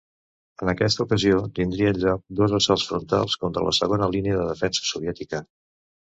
En 0.63 0.69
aquesta 0.71 1.03
ocasió 1.07 1.41
tindrien 1.59 1.99
lloc 2.05 2.23
dos 2.39 2.57
assalts 2.59 2.87
frontals 2.93 3.37
contra 3.45 3.67
la 3.69 3.75
segona 3.81 4.09
línia 4.17 4.41
de 4.43 4.49
defensa 4.55 4.91
soviètica. 4.95 5.45